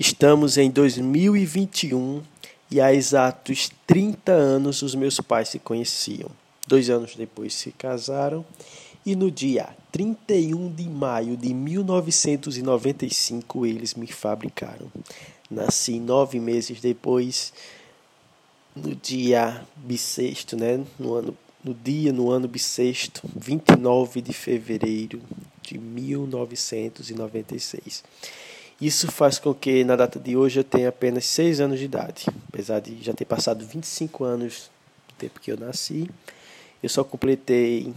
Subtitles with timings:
[0.00, 2.22] Estamos em 2021
[2.70, 6.30] e há exatos 30 anos os meus pais se conheciam.
[6.68, 8.46] Dois anos depois se casaram
[9.04, 14.86] e no dia 31 de maio de 1995 eles me fabricaram.
[15.50, 17.52] Nasci nove meses depois,
[18.76, 20.80] no dia bissexto, né?
[20.96, 25.20] no, ano, no dia, no ano bissexto, 29 de fevereiro
[25.60, 28.04] de 1996.
[28.80, 32.26] Isso faz com que na data de hoje eu tenha apenas 6 anos de idade.
[32.48, 34.70] Apesar de já ter passado 25 anos
[35.08, 36.08] do tempo que eu nasci,
[36.80, 37.92] eu só completei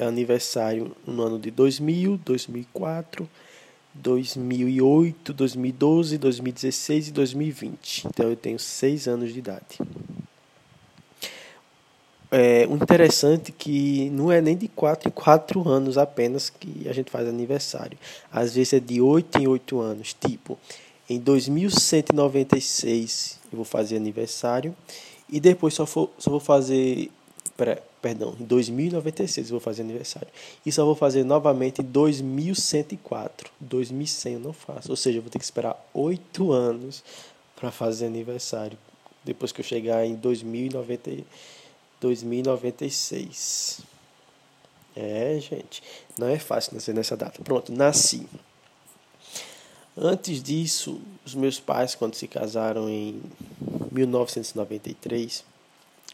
[0.00, 3.28] aniversário no ano de 2000, 2004,
[3.94, 8.06] 2008, 2012, 2016 e 2020.
[8.08, 9.78] Então eu tenho 6 anos de idade.
[12.30, 16.86] É, o interessante é que não é nem de 4 em 4 anos apenas que
[16.86, 17.96] a gente faz aniversário.
[18.30, 20.12] Às vezes é de 8 em 8 anos.
[20.12, 20.58] Tipo,
[21.08, 24.76] em 2196 eu vou fazer aniversário.
[25.30, 27.10] E depois só, for, só vou fazer.
[28.00, 30.28] Perdão, em 2096 eu vou fazer aniversário.
[30.64, 33.50] E só vou fazer novamente em 2104.
[33.58, 34.90] 2100 eu não faço.
[34.90, 37.02] Ou seja, eu vou ter que esperar 8 anos
[37.56, 38.76] para fazer aniversário.
[39.24, 41.24] Depois que eu chegar em 2096.
[42.00, 43.80] 2096.
[44.96, 45.82] É, gente,
[46.18, 47.42] não é fácil nascer nessa data.
[47.42, 48.26] Pronto, nasci.
[49.96, 53.20] Antes disso, os meus pais, quando se casaram em
[53.90, 55.44] 1993,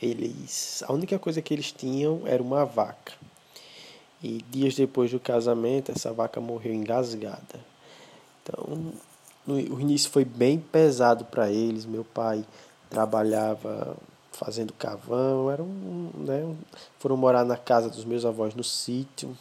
[0.00, 3.12] eles, a única coisa que eles tinham era uma vaca.
[4.22, 7.60] E dias depois do casamento, essa vaca morreu engasgada.
[8.42, 8.92] Então,
[9.46, 11.84] no, o início foi bem pesado para eles.
[11.84, 12.44] Meu pai
[12.88, 13.96] trabalhava
[14.44, 16.54] fazendo cavão, era um, né,
[16.98, 19.36] foram morar na casa dos meus avós no sítio.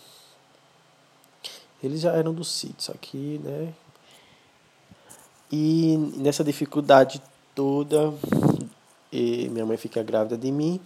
[1.84, 3.74] Eles já eram do sítio, só que, né?
[5.52, 7.20] E nessa dificuldade
[7.56, 8.14] toda,
[9.12, 10.80] minha mãe fica grávida de mim.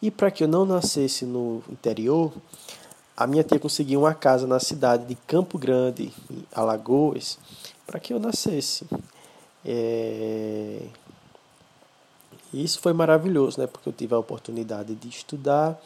[0.00, 2.32] E para que eu não nascesse no interior,
[3.16, 7.38] a minha tia conseguiu uma casa na cidade de Campo Grande, em Alagoas,
[7.86, 8.86] para que eu nascesse.
[9.64, 10.80] É,
[12.52, 13.66] e isso foi maravilhoso, né?
[13.66, 15.80] Porque eu tive a oportunidade de estudar,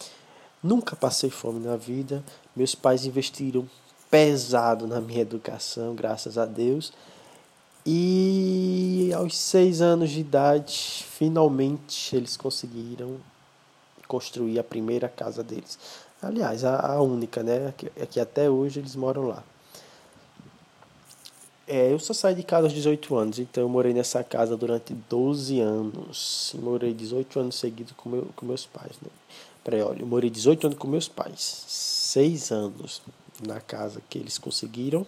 [0.62, 2.22] nunca passei fome na vida.
[2.54, 3.68] Meus pais investiram
[4.10, 6.92] pesado na minha educação, graças a Deus.
[7.84, 13.16] E aos seis anos de idade, finalmente eles conseguiram
[14.06, 15.78] construir a primeira casa deles.
[16.20, 17.74] Aliás, a, única, né?
[17.76, 19.42] Que, que até hoje eles moram lá.
[21.74, 24.92] É, eu só saí de casa aos 18 anos, então eu morei nessa casa durante
[24.92, 26.54] 12 anos.
[26.58, 28.92] morei 18 anos seguidos com, meu, com meus pais.
[29.00, 29.08] Né?
[29.64, 31.64] Peraí, olha, eu morei 18 anos com meus pais.
[31.66, 33.00] 6 anos
[33.42, 35.06] na casa que eles conseguiram,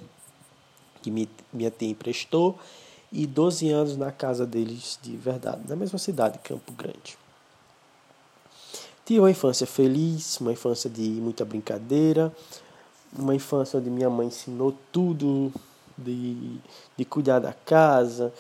[1.03, 2.59] que minha tia emprestou,
[3.13, 7.19] e 12 anos na casa deles de verdade, na mesma cidade, Campo Grande.
[9.05, 12.35] Tive uma infância feliz, uma infância de muita brincadeira,
[13.13, 15.53] uma infância onde minha mãe ensinou tudo
[15.97, 16.59] de,
[16.97, 18.33] de cuidar da casa,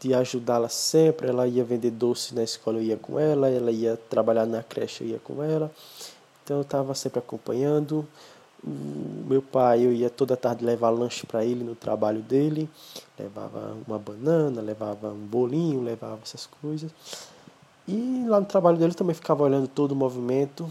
[0.00, 1.28] de ajudá-la sempre.
[1.28, 5.04] Ela ia vender doce na escola, eu ia com ela, ela ia trabalhar na creche,
[5.04, 5.70] eu ia com ela.
[6.44, 8.06] Então eu estava sempre acompanhando.
[8.62, 12.68] O meu pai, eu ia toda tarde levar lanche para ele no trabalho dele.
[13.18, 16.90] Levava uma banana, levava um bolinho, levava essas coisas.
[17.88, 20.70] E lá no trabalho dele também ficava olhando todo o movimento,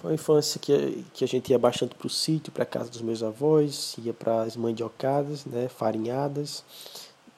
[0.00, 2.88] foi uma infância que, que a gente ia bastante para o sítio, para a casa
[2.88, 6.64] dos meus avós, ia para as mandiocadas, né, farinhadas,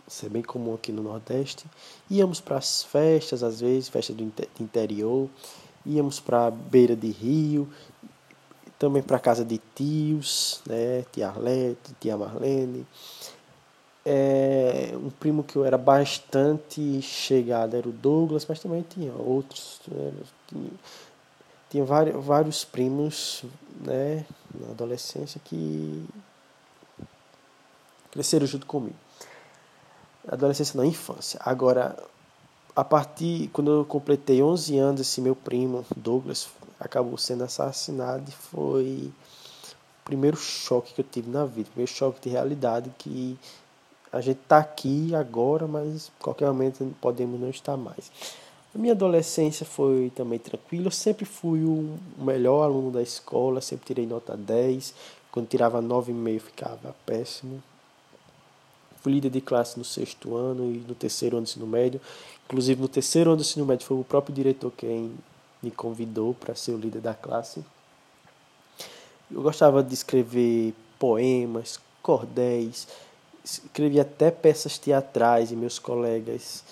[0.07, 1.65] isso é bem comum aqui no Nordeste.
[2.11, 5.29] Íamos para as festas, às vezes, festas do interior,
[5.87, 7.67] íamos para beira de rio,
[8.79, 12.87] também para casa de tios, né, tia Arlete, tia Marlene.
[14.05, 19.81] É, um primo que eu era bastante chegado era o Douglas, mas também tinha outros.
[19.87, 20.13] Né,
[20.49, 20.71] tinha,
[21.71, 23.45] tinha vários, vários primos
[23.81, 26.05] né, na adolescência que
[28.11, 28.97] cresceram junto comigo.
[30.29, 31.41] Adolescência na infância.
[31.43, 31.97] Agora,
[32.75, 36.49] a partir quando eu completei 11 anos, esse meu primo, Douglas,
[36.79, 39.13] acabou sendo assassinado e foi
[40.01, 43.39] o primeiro choque que eu tive na vida, o primeiro choque de realidade que
[44.13, 48.11] a gente está aqui agora, mas qualquer momento podemos não estar mais.
[48.75, 50.87] A minha adolescência foi também tranquila.
[50.87, 54.95] Eu sempre fui o melhor aluno da escola, sempre tirei nota 10.
[55.33, 57.63] Quando tirava 9,5 ficava péssimo.
[59.03, 62.01] Fui líder de classe no sexto ano e no terceiro ano do ensino médio.
[62.45, 65.15] Inclusive, no terceiro ano do ensino médio foi o próprio diretor quem
[65.63, 67.65] me convidou para ser o líder da classe.
[69.31, 72.87] Eu gostava de escrever poemas, cordéis,
[73.45, 76.65] escrevi até peças teatrais e meus colegas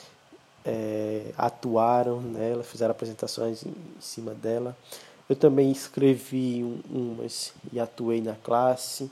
[0.68, 4.76] é, atuaram nela, fizeram apresentações em, em cima dela.
[5.26, 9.10] Eu também escrevi um, umas e atuei na classe.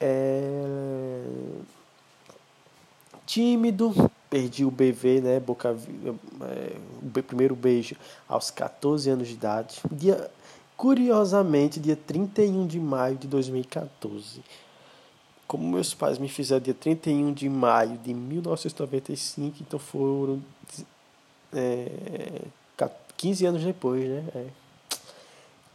[0.00, 1.22] É...
[3.26, 3.92] Tímido,
[4.30, 5.76] perdi o BV, né, boca,
[6.42, 7.96] é, o primeiro beijo
[8.28, 9.80] aos 14 anos de idade.
[9.90, 10.30] Dia,
[10.76, 14.42] curiosamente, dia 31 de maio de 2014.
[15.48, 20.40] Como meus pais me fizeram dia 31 de maio de 1995, então foram
[21.52, 22.42] é,
[23.16, 24.24] 15 anos depois, né?
[24.34, 24.46] É.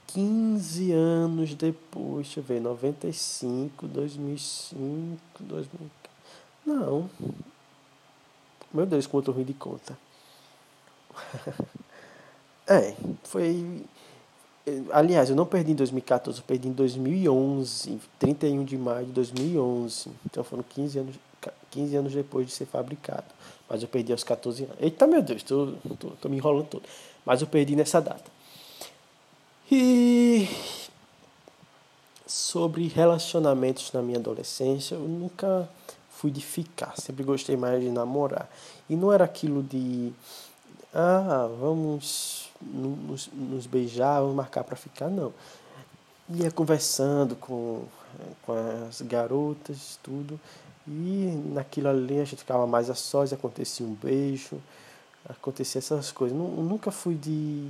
[0.07, 5.91] 15 anos depois, deixa eu ver, 95, 2005, 2000.
[6.65, 7.09] Não.
[8.71, 9.97] Meu Deus, tô ruim de conta.
[12.67, 13.83] é, foi.
[14.91, 20.09] Aliás, eu não perdi em 2014, eu perdi em 2011, 31 de maio de 2011.
[20.25, 21.15] Então foram 15 anos,
[21.71, 23.25] 15 anos depois de ser fabricado.
[23.69, 24.75] Mas eu perdi aos 14 anos.
[24.79, 26.83] Eita, meu Deus, tô, tô, tô me enrolando todo.
[27.25, 28.31] Mas eu perdi nessa data.
[29.69, 30.47] E
[32.25, 35.67] sobre relacionamentos na minha adolescência, eu nunca
[36.09, 38.49] fui de ficar, sempre gostei mais de namorar.
[38.89, 40.13] E não era aquilo de,
[40.93, 45.33] ah, vamos nos, nos beijar, vamos marcar para ficar, não.
[46.29, 47.83] Ia conversando com,
[48.43, 48.53] com
[48.87, 50.39] as garotas, tudo,
[50.87, 54.61] e naquilo ali a gente ficava mais a sós, acontecia um beijo,
[55.27, 56.37] acontecia essas coisas.
[56.37, 57.67] Nunca fui de,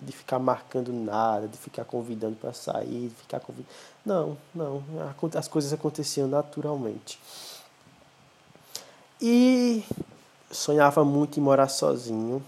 [0.00, 3.68] de ficar marcando nada, de ficar convidando para sair, de ficar convidando.
[4.04, 4.82] Não, não.
[5.34, 7.18] As coisas aconteciam naturalmente.
[9.20, 9.84] E
[10.52, 12.42] sonhava muito em morar sozinho.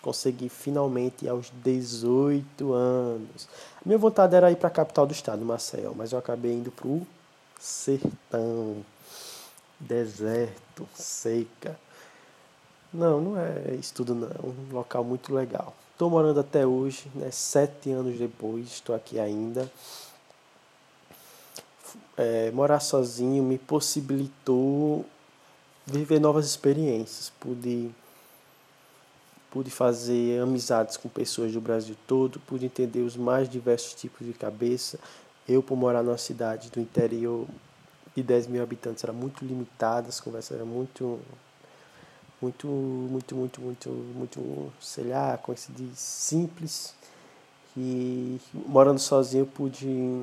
[0.00, 3.48] Consegui finalmente aos 18 anos.
[3.76, 6.70] A minha vontade era ir para a capital do estado, Maceió, mas eu acabei indo
[6.70, 7.06] para o
[7.58, 8.76] sertão,
[9.78, 11.78] deserto, seca.
[12.94, 14.28] Não, não é isso tudo não.
[14.28, 15.74] É um local muito legal.
[15.92, 17.28] Estou morando até hoje, né?
[17.32, 19.70] sete anos depois, estou aqui ainda.
[22.16, 25.04] É, morar sozinho me possibilitou
[25.92, 27.32] viver novas experiências.
[27.40, 27.90] Pude,
[29.50, 34.32] pude fazer amizades com pessoas do Brasil todo, pude entender os mais diversos tipos de
[34.32, 34.98] cabeça.
[35.48, 37.46] Eu, por morar numa cidade do interior
[38.14, 41.18] de 10 mil habitantes, era muito limitada, as conversas eram muito
[42.40, 46.94] muito, muito, muito, muito, muito, sei lá, esse de simples.
[47.76, 50.22] E morando sozinho eu pude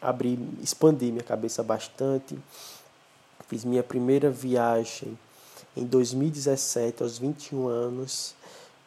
[0.00, 2.36] abrir, expandir minha cabeça bastante.
[3.52, 5.18] Fiz minha primeira viagem
[5.76, 8.34] em 2017, aos 21 anos,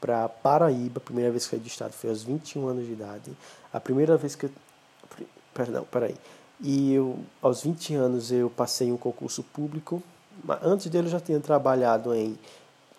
[0.01, 0.97] para Paraíba.
[0.97, 3.31] A primeira vez que fui do estado foi aos 21 anos de idade.
[3.71, 4.49] A primeira vez que eu.
[5.53, 6.15] Perdão, peraí.
[6.59, 10.01] E eu, aos 20 anos eu passei um concurso público
[10.63, 12.35] Antes dele eu já tinha trabalhado em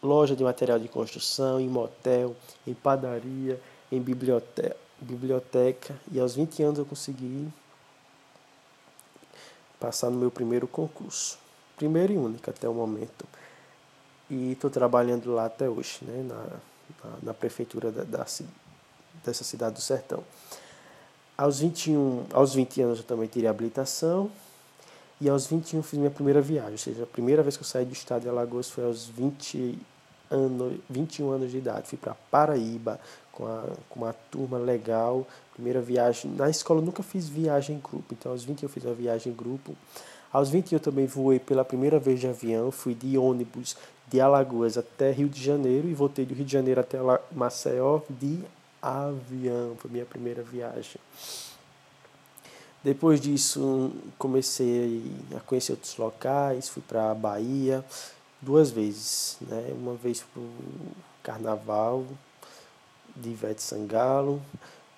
[0.00, 3.60] loja de material de construção, em motel, em padaria,
[3.90, 7.48] em biblioteca, biblioteca e aos 20 anos eu consegui
[9.80, 11.44] passar no meu primeiro concurso.
[11.76, 13.26] Primeiro e único até o momento.
[14.30, 16.44] E estou trabalhando lá até hoje, né, na,
[17.04, 18.26] na, na prefeitura da, da,
[19.24, 20.24] dessa cidade do Sertão.
[21.36, 24.30] Aos 21, aos 20 anos eu também tirei habilitação
[25.20, 27.84] e aos 21 fiz minha primeira viagem, ou seja, a primeira vez que eu saí
[27.84, 29.78] do estado de Alagoas foi aos 20
[30.30, 31.88] anos, 21 anos de idade.
[31.88, 33.00] Fui para Paraíba
[33.32, 35.26] com, a, com uma turma legal.
[35.54, 36.30] Primeira viagem.
[36.32, 39.32] Na escola eu nunca fiz viagem em grupo, então aos 20 eu fiz uma viagem
[39.32, 39.74] em grupo.
[40.36, 43.74] Aos 20 eu também voei pela primeira vez de avião, fui de ônibus
[44.06, 46.98] de Alagoas até Rio de Janeiro e voltei do Rio de Janeiro até
[47.32, 48.40] Maceió de
[48.82, 49.74] avião.
[49.78, 51.00] Foi minha primeira viagem.
[52.84, 57.82] Depois disso, comecei a conhecer outros locais, fui para a Bahia
[58.42, 59.72] duas vezes, né?
[59.72, 60.50] Uma vez para o
[61.22, 62.04] Carnaval
[63.16, 64.42] de Ivete Sangalo,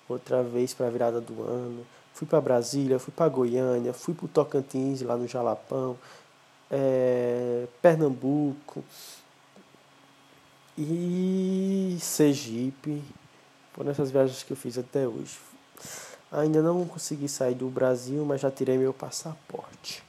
[0.09, 1.85] outra vez para a virada do ano.
[2.19, 5.97] Fui para Brasília, fui para Goiânia, fui para o Tocantins, lá no Jalapão,
[6.69, 8.83] é, Pernambuco
[10.77, 13.01] e Sergipe.
[13.71, 15.39] Foram essas viagens que eu fiz até hoje.
[16.29, 20.03] Ainda não consegui sair do Brasil, mas já tirei meu passaporte.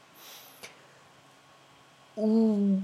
[2.16, 2.82] O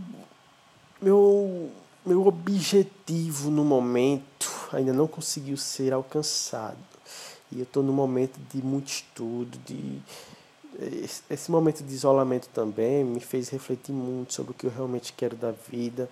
[1.03, 1.73] meu,
[2.07, 6.96] meu objetivo no momento ainda não conseguiu ser alcançado.
[7.53, 10.03] E eu estou no momento de muito estudo, de
[11.31, 15.35] esse momento de isolamento também me fez refletir muito sobre o que eu realmente quero
[15.35, 16.09] da vida,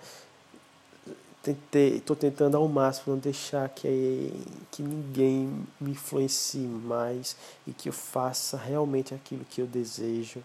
[1.45, 4.33] tentei, tô tentando ao máximo não deixar que,
[4.71, 7.37] que ninguém me influencie mais
[7.67, 10.43] e que eu faça realmente aquilo que eu desejo.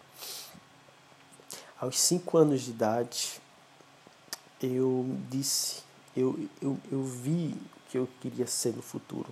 [1.80, 3.40] Aos cinco anos de idade,
[4.62, 5.82] eu disse,
[6.14, 7.56] eu, eu, eu vi
[7.88, 9.28] que eu queria ser no futuro.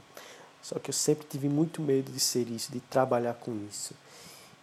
[0.62, 3.94] Só que eu sempre tive muito medo de ser isso, de trabalhar com isso.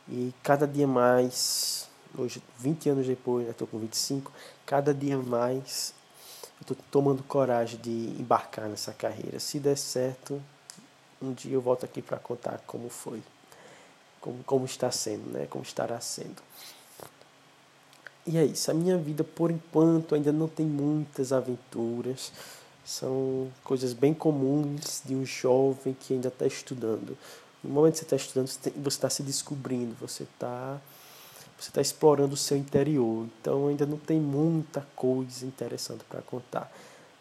[0.08, 1.88] E cada dia mais,
[2.18, 4.32] hoje, 20 anos depois, estou com 25,
[4.66, 5.94] cada dia mais
[6.58, 9.40] eu estou tomando coragem de embarcar nessa carreira.
[9.40, 10.42] Se der certo,
[11.22, 13.22] um dia eu volto aqui para contar como foi,
[14.22, 15.48] como, como está sendo, né?
[15.50, 16.42] como estará sendo.
[18.28, 22.32] E é isso, a minha vida por enquanto ainda não tem muitas aventuras,
[22.86, 27.18] são coisas bem comuns de um jovem que ainda está estudando.
[27.64, 30.80] No momento que você está estudando, você está se descobrindo, você está
[31.58, 33.28] você está explorando o seu interior.
[33.42, 36.72] Então ainda não tem muita coisa interessante para contar.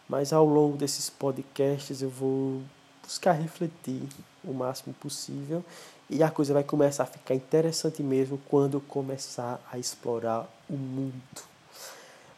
[0.08, 2.60] Mas ao longo desses podcasts eu vou
[3.02, 4.02] buscar refletir
[4.42, 5.64] o máximo possível
[6.10, 10.74] e a coisa vai começar a ficar interessante mesmo quando eu começar a explorar o
[10.74, 11.14] mundo.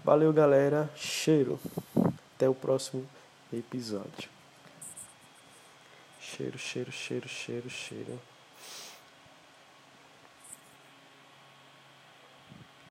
[0.05, 0.89] Valeu, galera.
[0.95, 1.59] Cheiro.
[2.37, 3.05] Até o próximo
[3.53, 4.29] episódio.
[6.21, 8.21] Cheiro, cheiro, cheiro, cheiro, cheiro.